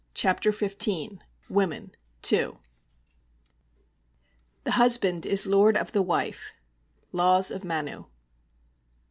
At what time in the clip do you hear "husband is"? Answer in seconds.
4.71-5.45